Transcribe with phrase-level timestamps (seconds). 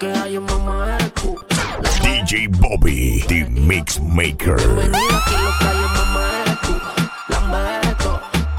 [0.00, 0.96] que hay mamá.
[2.02, 4.56] DJ Bobby, The Mix Maker.
[4.56, 6.74] Bienvenido aquí lo que hay en mamá eres tú.
[7.28, 8.08] La madre eres tú.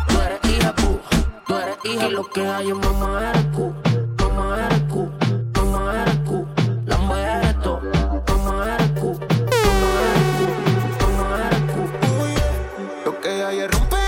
[0.08, 0.99] Tú eres hija tú.
[1.47, 3.74] Tú eres hija lo que hay en mamá eres tú.
[4.19, 5.12] Mamá eres tú.
[5.56, 6.47] Mamá eres tú.
[6.85, 7.79] La madre eres tú.
[8.28, 9.19] Mamá eres tú.
[9.65, 10.46] Mamá eres tú.
[11.01, 13.05] Mamá eres tú.
[13.05, 14.01] Lo que hay es romper.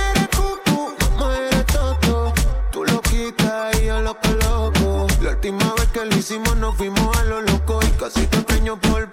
[5.43, 7.02] Última vez que lo hicimos nos fuimos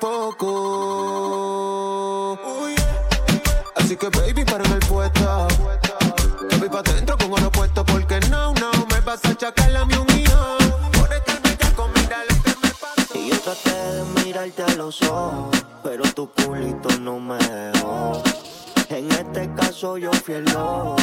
[0.01, 0.49] poco.
[3.77, 5.49] Así que baby, para el puesto.
[6.51, 9.85] Yo voy pa' dentro con oro puesto porque no, no me vas a achacar la
[9.85, 10.59] mi unión.
[10.93, 13.15] Por estar bella con lo que me pasó.
[13.15, 18.23] Y yo traté de mirarte a los ojos, pero tu culito no me dejó.
[18.89, 20.97] En este caso yo fui el lobo,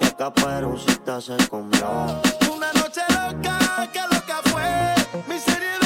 [0.00, 2.22] y a caperucita se comió.
[2.50, 4.94] Una noche loca, que loca fue,
[5.28, 5.83] mi serie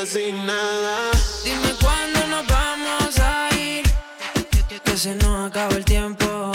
[0.00, 1.10] sin nada.
[1.44, 3.84] Dime cuándo nos vamos a ir.
[4.84, 6.52] Que se nos acaba el tiempo.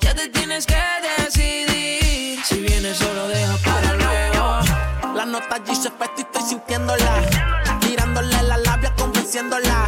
[0.00, 0.76] Ya te tienes que
[1.18, 2.44] decidir.
[2.44, 5.14] Si vienes, solo deja para luego.
[5.14, 7.22] La nota allí se y estoy sintiéndola.
[7.88, 9.83] Mirándole la labia, convenciéndola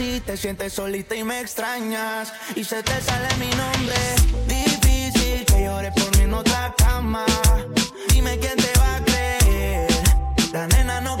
[0.00, 3.96] si te sientes solita y me extrañas y se te sale mi nombre.
[4.46, 7.26] Difícil que llores por mí en otra cama.
[8.08, 9.90] Dime quién te va a creer.
[10.54, 11.18] La nena no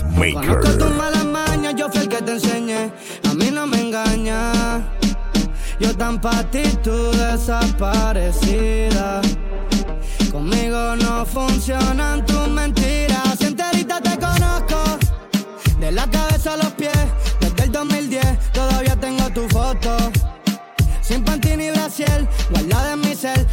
[0.00, 0.60] Peacemaker.
[0.60, 2.92] Conozco tus malas mañas, yo fui el que te enseñé.
[3.28, 4.82] A mí no me engañas.
[5.78, 9.22] Yo tan pa' ti, tú desaparecida.
[10.30, 13.38] Conmigo no funcionan tus mentiras.
[13.38, 14.98] Si enterita te conozco,
[15.80, 16.92] de la cabeza a los pies.
[17.40, 19.96] Desde el 2010 todavía tengo tu foto.
[21.00, 23.46] Sin panty ni brasier, guardada en mi cel.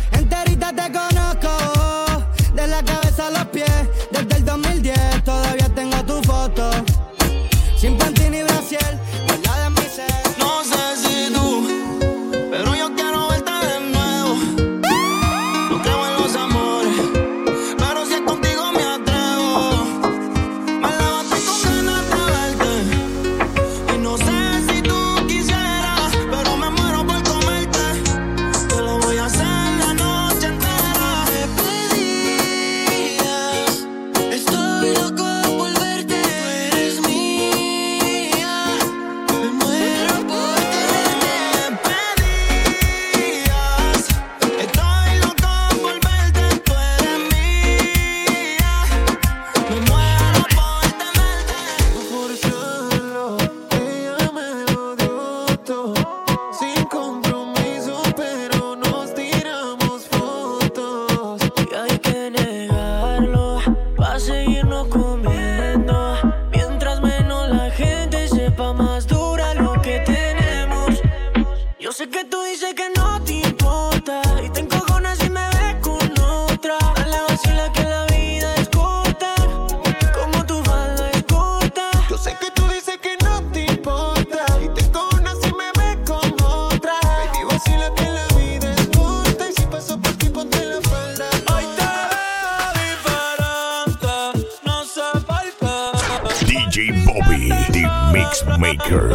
[98.12, 99.12] Mix Maker.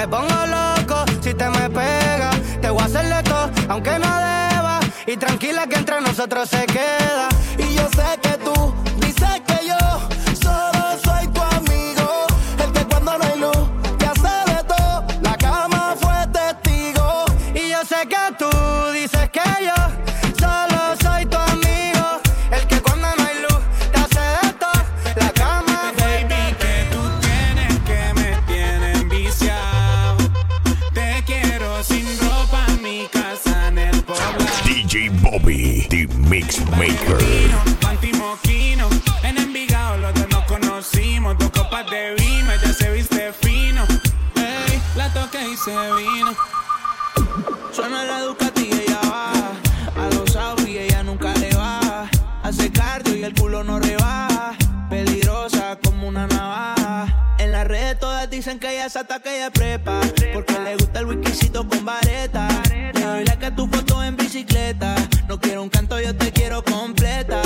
[0.00, 2.34] Me pongo loco si te me pegas.
[2.62, 4.80] Te voy a hacerle todo, aunque no deba.
[5.06, 7.28] Y tranquila que entre nosotros se queda.
[7.58, 8.18] Y yo sé
[36.80, 37.20] Maker.
[57.80, 57.96] pared.
[57.98, 60.00] Todas dicen que ella es hasta que ella prepa.
[60.32, 62.48] Porque le gusta el whiskycito con vareta.
[62.94, 64.94] Le doy like a tu foto en bicicleta.
[65.28, 67.42] No quiero un canto, yo te quiero completa.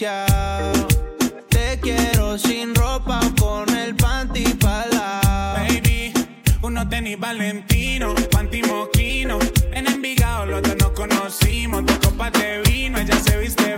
[0.00, 5.56] Te quiero sin ropa con el panty palao.
[5.56, 6.14] Baby,
[6.62, 9.38] unos tenis valentino, panty moquino.
[9.74, 13.69] En Envigado los dos nos conocimos, dos copas de vino, ella se viste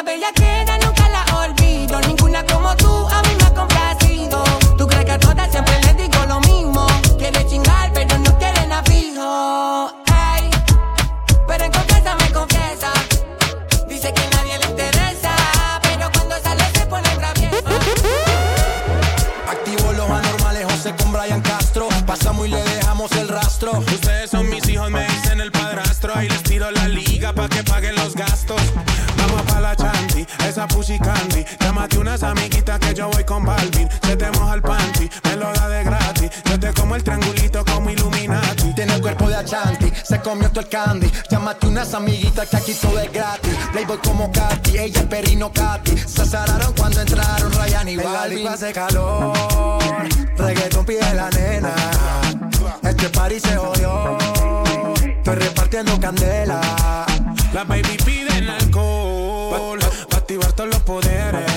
[0.00, 0.59] pura bella que
[40.30, 41.10] comió todo el candy.
[41.28, 43.52] Llámate unas amiguitas que aquí todo es gratis.
[43.72, 45.96] Playboy como Katy, ella es Perino Katy.
[45.96, 48.48] Se azararon cuando entraron Ryan y Balvin.
[48.48, 49.36] hace calor,
[50.36, 51.74] reggaeton pide la nena.
[52.82, 54.18] Este party se jodió,
[55.04, 56.60] estoy repartiendo candela.
[57.52, 61.49] La baby pide el alcohol, pa' activar todos los poderes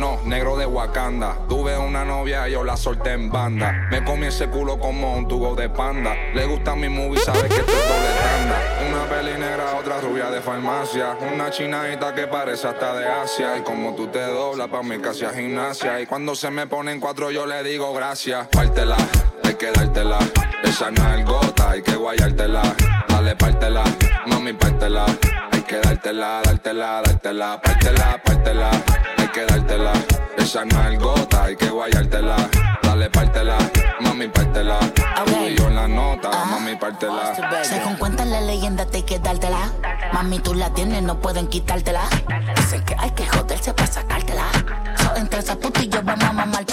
[0.00, 1.36] no, negro de Wakanda.
[1.46, 3.86] Tuve una novia, y yo la solté en banda.
[3.90, 6.16] Me comí ese culo como un tubo de panda.
[6.34, 8.88] Le gusta mi movie, sabe que esto es doble.
[8.88, 11.16] Una peli negra, otra rubia de farmacia.
[11.32, 13.58] Una chinadita que parece hasta de Asia.
[13.58, 16.00] Y como tú te doblas, pa' mí casi a gimnasia.
[16.00, 18.48] Y cuando se me ponen cuatro, yo le digo gracias.
[18.48, 18.96] Pártela,
[19.44, 20.18] hay que dártela.
[20.64, 22.62] Esa nalgota, hay que guayártela.
[23.08, 23.84] Dale, pártela,
[24.26, 25.04] mami, pártela.
[25.52, 27.60] Hay que dártela, dártela, dártela.
[27.60, 28.70] Pártela, pártela
[29.32, 29.92] que dártela.
[30.36, 32.36] Esa no es gota, hay que guayártela.
[32.82, 33.58] Dale, pártela,
[34.00, 34.78] mami, pártela.
[34.78, 35.34] Okay.
[35.34, 36.46] Tú y yo en la nota, uh -huh.
[36.46, 37.34] mami, pártela.
[37.62, 39.70] Según cuentan la leyenda, te hay que dártela.
[40.12, 42.02] Mami, tú la tienes, no pueden quitártela.
[42.56, 44.46] Dicen que hay que joderse para sacártela.
[44.96, 46.64] So, entre esa puta y vamos a mamar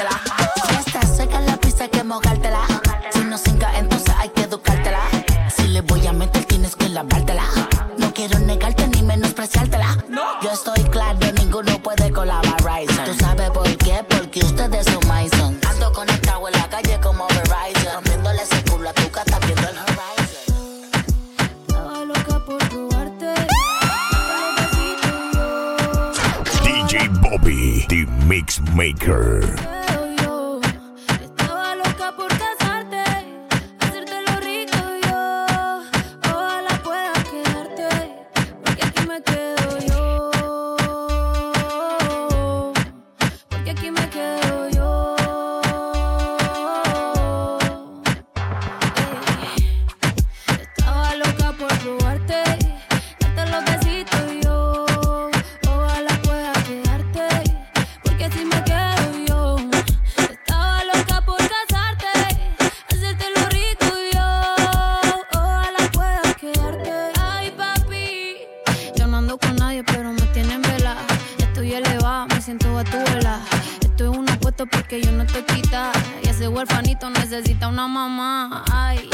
[76.57, 78.63] huerfanito necesita una mamá.
[78.71, 79.07] Ay,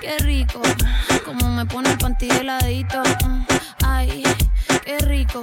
[0.00, 0.62] qué rico.
[1.24, 3.02] Como me pone el panty heladito.
[3.84, 4.22] Ay,
[4.86, 5.42] qué rico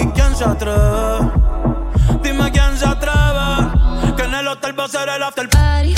[0.00, 1.30] mami, ¿quién se atreve?
[2.22, 4.16] Dime quién se atreve.
[4.16, 5.94] Que en el hotel va a ser el after party.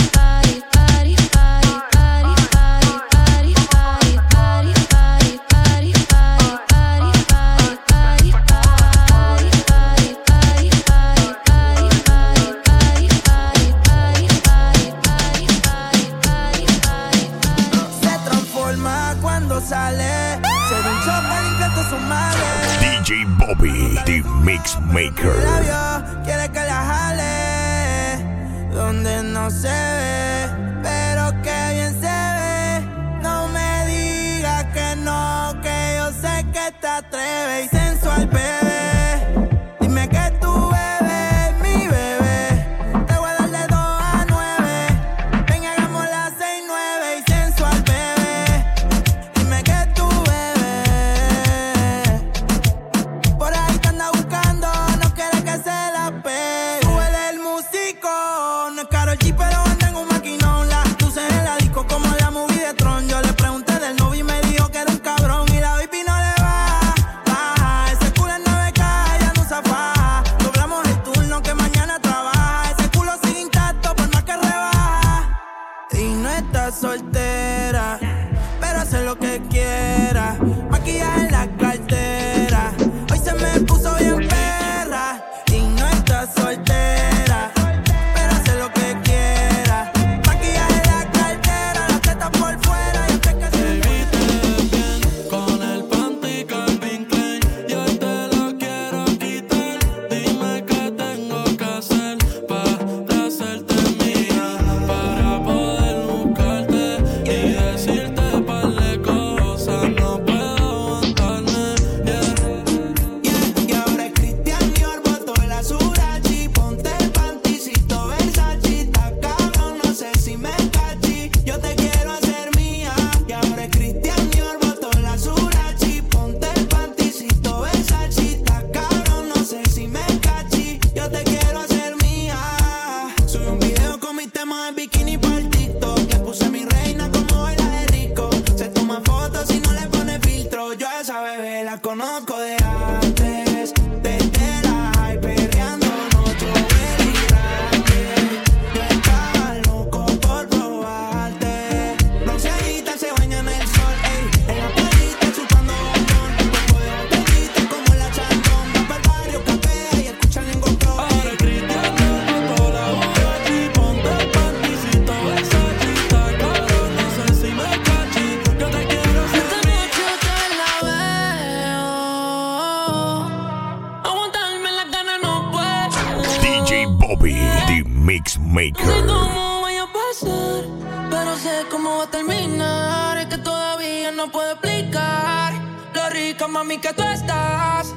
[178.53, 180.65] No sé cómo vaya a pasar,
[181.09, 183.17] pero sé cómo va a terminar.
[183.17, 185.55] Es que todavía no puedo explicar
[185.95, 187.95] lo rica, mami, que tú estás.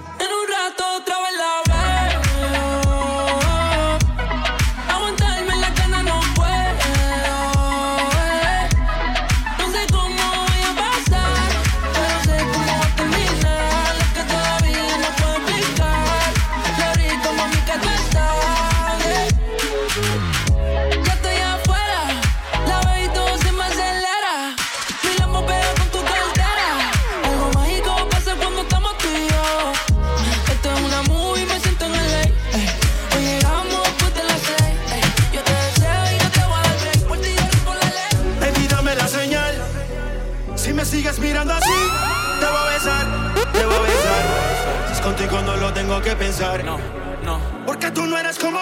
[41.35, 41.69] mirando así,
[42.39, 43.05] te voy a besar,
[43.51, 44.87] te voy a besar.
[44.87, 46.63] Si es contigo no lo tengo que pensar.
[46.63, 46.77] No,
[47.25, 47.41] no.
[47.65, 48.57] Porque tú no eres como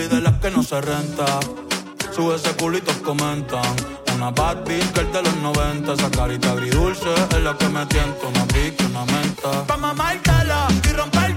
[0.00, 1.26] y de las que no se renta.
[2.14, 3.64] Sube ese culito, comentan.
[4.14, 5.92] Una bad bitch que de los 90.
[5.92, 8.26] Esa carita agridulce es la que me tienta.
[8.26, 9.66] Una pique, una menta.
[9.66, 11.35] Pa' mamártela y rompértela.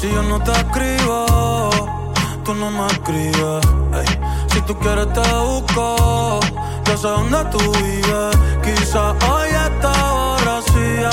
[0.00, 1.68] Si yo no te escribo,
[2.42, 3.66] tú no me escribes.
[4.50, 6.40] Si tú quieres te busco,
[6.86, 8.34] yo sé dónde tú vives.
[8.64, 11.10] Quizá hoy está borracía,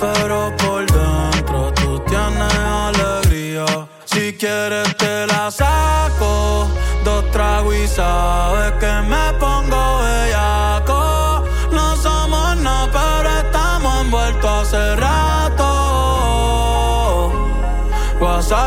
[0.00, 3.86] pero por dentro tú tienes alegría.
[4.04, 6.66] Si quieres te la saco,
[7.04, 10.65] dos tragos y sabes que me pongo bellaco.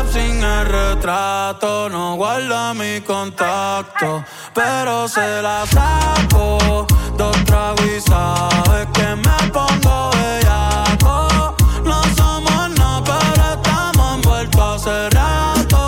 [0.00, 6.86] WhatsApp sin el retrato, no guarda mi contacto, pero se la saco.
[7.18, 11.54] Dos tragos y sabes que me pongo bellaco.
[11.84, 15.84] No somos nada, pero estamos envueltos hace rato.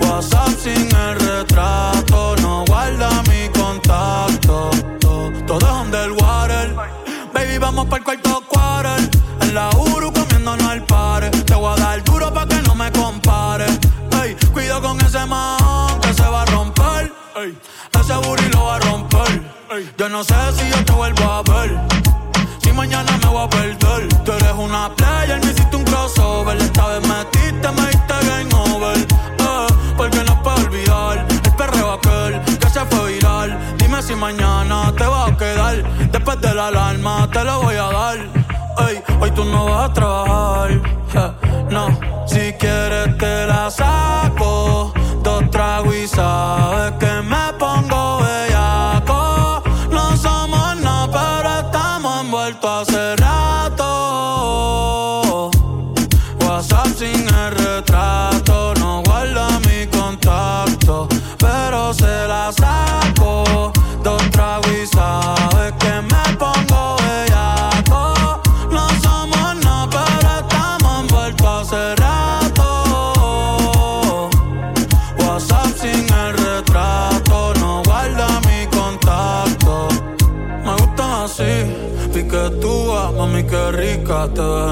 [0.00, 4.70] WhatsApp sin el retrato, no guarda mi contacto.
[5.46, 6.74] Todo es underwater.
[7.34, 8.57] Baby, vamos para el cuarto
[36.38, 38.18] Después de la alarma te lo voy a dar.
[38.88, 40.70] Ey, hoy tú no vas a trabajar.
[40.70, 41.88] eh, no,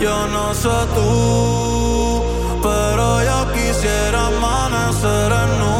[0.00, 2.22] yo no sé tú,
[2.62, 5.76] pero yo quisiera amanecer en nu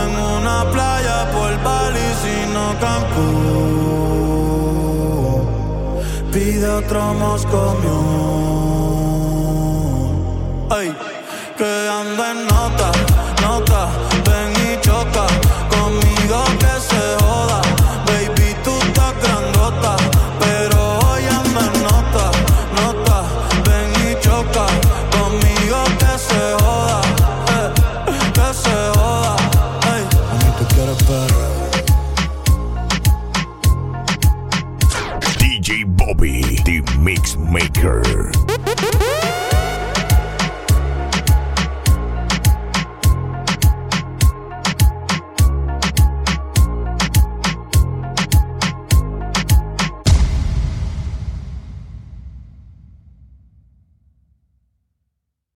[0.00, 3.82] en una playa por Bali, sino Cancún.
[6.32, 7.70] Pide otro Moscow